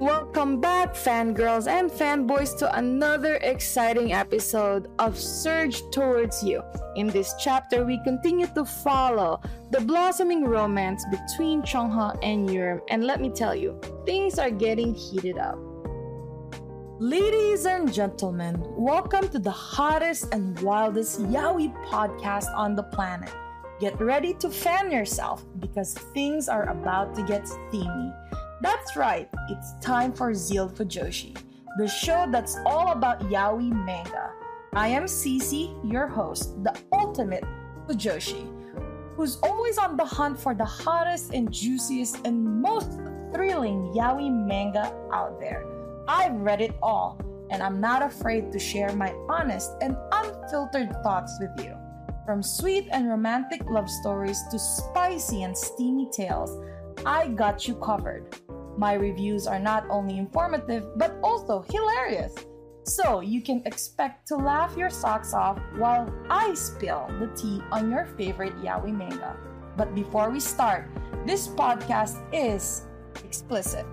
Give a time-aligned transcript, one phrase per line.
[0.00, 6.62] Welcome back, fangirls and fanboys, to another exciting episode of Surge Towards You.
[6.94, 9.40] In this chapter, we continue to follow
[9.72, 14.94] the blossoming romance between Cheong-ho and Yurim, and let me tell you, things are getting
[14.94, 15.58] heated up.
[17.00, 23.34] Ladies and gentlemen, welcome to the hottest and wildest yaoi podcast on the planet.
[23.80, 28.12] Get ready to fan yourself because things are about to get steamy.
[28.60, 31.36] That's right, it's time for Zeal Fujoshi,
[31.78, 34.32] the show that's all about yaoi manga.
[34.72, 37.44] I am CeeCee, your host, the ultimate
[37.86, 38.50] Fujoshi,
[39.14, 42.90] who's always on the hunt for the hottest and juiciest and most
[43.32, 45.64] thrilling yaoi manga out there.
[46.08, 47.20] I've read it all,
[47.50, 51.76] and I'm not afraid to share my honest and unfiltered thoughts with you.
[52.26, 56.50] From sweet and romantic love stories to spicy and steamy tales,
[57.06, 58.34] I got you covered.
[58.78, 62.32] My reviews are not only informative but also hilarious.
[62.84, 67.90] So you can expect to laugh your socks off while I spill the tea on
[67.90, 69.34] your favorite yaoi manga.
[69.76, 70.86] But before we start,
[71.26, 72.86] this podcast is
[73.24, 73.84] explicit.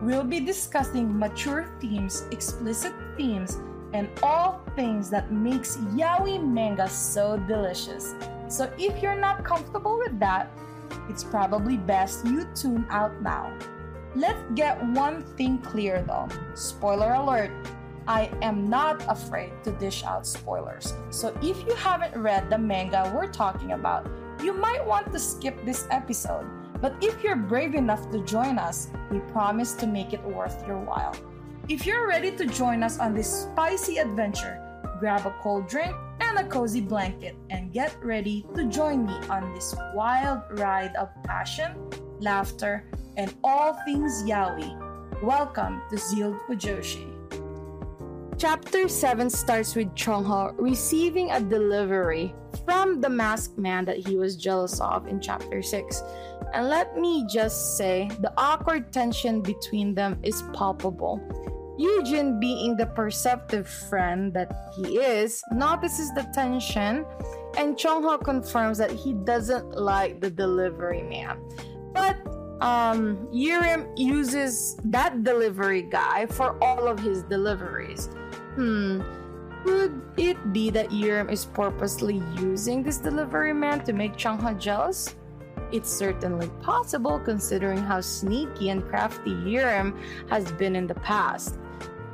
[0.00, 3.60] We'll be discussing mature themes, explicit themes,
[3.92, 8.14] and all things that makes yaoi manga so delicious.
[8.48, 10.48] So if you're not comfortable with that,
[11.10, 13.52] it's probably best you tune out now.
[14.16, 16.28] Let's get one thing clear though.
[16.54, 17.52] Spoiler alert.
[18.08, 20.94] I am not afraid to dish out spoilers.
[21.10, 24.10] So if you haven't read the manga we're talking about,
[24.42, 26.44] you might want to skip this episode.
[26.80, 30.78] But if you're brave enough to join us, we promise to make it worth your
[30.78, 31.14] while.
[31.68, 34.58] If you're ready to join us on this spicy adventure,
[34.98, 39.54] grab a cold drink and a cozy blanket and get ready to join me on
[39.54, 41.76] this wild ride of passion,
[42.18, 45.22] laughter, and all things yaoi.
[45.22, 47.06] Welcome to Zeal Fujoshi.
[48.38, 54.36] Chapter 7 starts with Cheong-ho receiving a delivery from the masked man that he was
[54.36, 56.02] jealous of in chapter 6.
[56.54, 61.20] And let me just say, the awkward tension between them is palpable.
[61.78, 67.04] Eugene, being the perceptive friend that he is, notices the tension,
[67.56, 71.38] and Cheong-ho confirms that he doesn't like the delivery man.
[71.92, 72.16] But
[72.60, 78.06] um, uses that delivery guy for all of his deliveries.
[78.54, 79.02] Hmm.
[79.64, 85.14] Could it be that Yurim is purposely using this delivery man to make Cheong-ho jealous?
[85.70, 89.94] It's certainly possible considering how sneaky and crafty Yurim
[90.30, 91.58] has been in the past.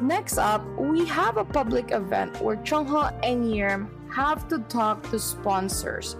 [0.00, 5.18] Next up, we have a public event where Cheong-ho and Yurim have to talk to
[5.18, 6.16] sponsors.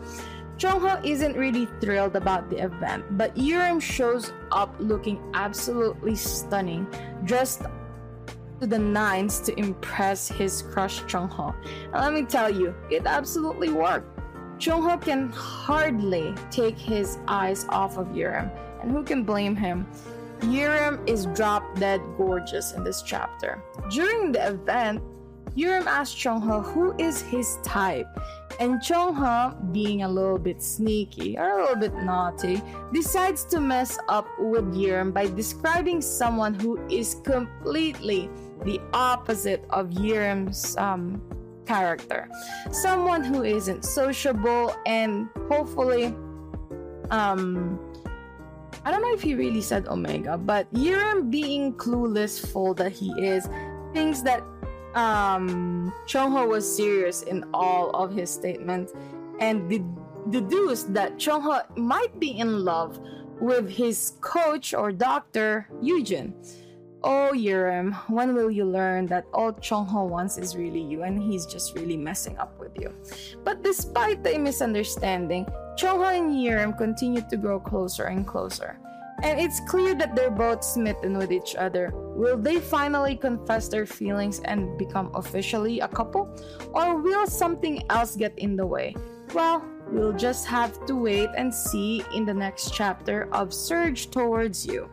[0.56, 6.86] Cheong-ho isn't really thrilled about the event, but Yurim shows up looking absolutely stunning,
[7.24, 7.62] dressed
[8.60, 11.54] to the nines to impress his crush Cheong-ho.
[11.92, 14.06] And let me tell you, it absolutely worked.
[14.60, 18.48] Cheong-ho can hardly take his eyes off of Yurim,
[18.80, 19.86] and who can blame him?
[20.40, 23.62] Yurim is drop dead gorgeous in this chapter.
[23.90, 25.02] During the event,
[25.56, 28.08] Yurim asks Cheong-ho who is his type,
[28.60, 33.98] and Cheong-ho, being a little bit sneaky or a little bit naughty, decides to mess
[34.08, 38.28] up with Yurim by describing someone who is completely
[38.64, 41.20] the opposite of Yurim's um,
[41.66, 42.28] character.
[42.70, 46.14] Someone who isn't sociable and hopefully
[47.10, 47.78] um
[48.84, 53.12] I don't know if he really said Omega, but Yurim being clueless fool that he
[53.12, 53.48] is,
[53.94, 54.42] thinks that
[54.94, 58.92] um, Cheong-ho was serious in all of his statements
[59.40, 59.96] and ded-
[60.30, 62.98] deduced that Cheong-ho might be in love
[63.40, 66.34] with his coach or doctor, Eugene.
[67.02, 71.44] Oh, Yurim, when will you learn that all Cheong-ho wants is really you and he's
[71.44, 72.94] just really messing up with you?
[73.44, 75.46] But despite the misunderstanding,
[75.76, 78.78] Cheong-ho and Yurim continue to grow closer and closer
[79.22, 81.92] and it's clear that they're both smitten with each other.
[81.94, 86.28] Will they finally confess their feelings and become officially a couple?
[86.72, 88.94] Or will something else get in the way?
[89.34, 94.66] Well, we'll just have to wait and see in the next chapter of Surge Towards
[94.66, 94.88] You.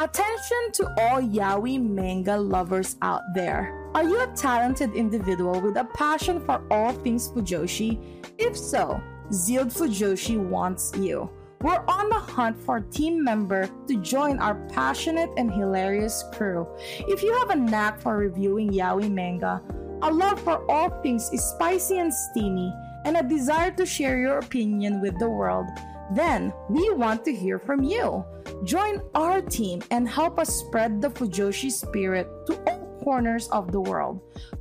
[0.00, 3.76] Attention to all yaoi manga lovers out there.
[3.94, 8.00] Are you a talented individual with a passion for all things Fujoshi?
[8.38, 11.28] If so, Zeal Fujoshi wants you.
[11.62, 16.66] We're on the hunt for a team member to join our passionate and hilarious crew.
[17.00, 19.60] If you have a knack for reviewing yaoi manga,
[20.00, 22.72] a love for all things spicy and steamy,
[23.04, 25.66] and a desire to share your opinion with the world,
[26.10, 28.24] Then we want to hear from you.
[28.64, 33.80] Join our team and help us spread the Fujoshi spirit to all corners of the
[33.80, 34.20] world.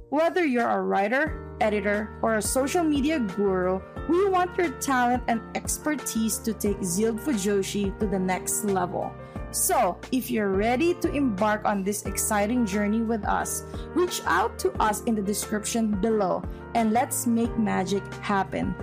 [0.09, 5.39] Whether you're a writer, editor, or a social media guru, we want your talent and
[5.53, 9.13] expertise to take Zealed Fujoshi to the next level.
[9.51, 13.63] So, if you're ready to embark on this exciting journey with us,
[13.93, 16.41] reach out to us in the description below
[16.73, 18.73] and let's make magic happen.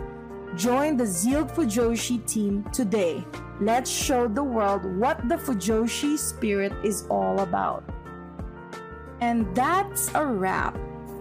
[0.55, 3.27] Join the Zealed Fujoshi team today.
[3.61, 7.83] Let's show the world what the Fujoshi spirit is all about.
[9.21, 10.79] And that's a wrap.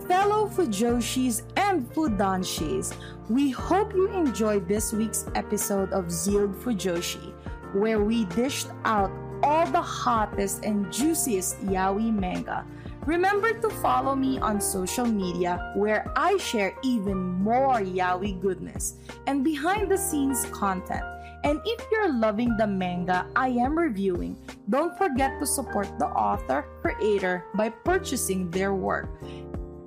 [0.08, 2.94] Fellow Fujoshis and Fudanshis,
[3.28, 7.34] we hope you enjoyed this week's episode of Zealed Fujoshi,
[7.74, 9.10] where we dished out
[9.42, 12.64] all the hottest and juiciest yaoi manga.
[13.08, 19.44] Remember to follow me on social media where I share even more yaoi goodness and
[19.44, 21.04] behind the scenes content.
[21.44, 24.38] And if you're loving the manga I am reviewing,
[24.70, 29.10] don't forget to support the author creator by purchasing their work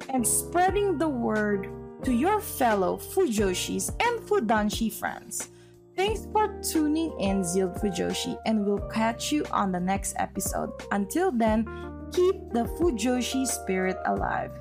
[0.08, 1.68] and spreading the word
[2.04, 5.48] to your fellow Fujoshis and Fudanshi friends.
[5.96, 10.70] Thanks for tuning in, Zealed Fujoshi, and we'll catch you on the next episode.
[10.92, 11.64] Until then,
[12.12, 14.52] keep the Fujoshi spirit alive.